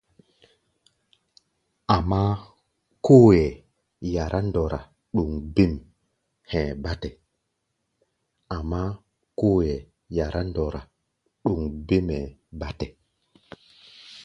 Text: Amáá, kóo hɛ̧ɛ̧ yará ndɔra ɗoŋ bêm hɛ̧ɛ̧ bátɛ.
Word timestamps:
Amáá, 1.95 2.31
kóo 3.05 3.27
hɛ̧ɛ̧ 3.35 3.57
yará 4.13 4.39
ndɔra 4.47 4.79
ɗoŋ 5.15 5.29
bêm 5.55 5.73
hɛ̧ɛ̧ 6.49 6.75
bátɛ. 12.59 12.89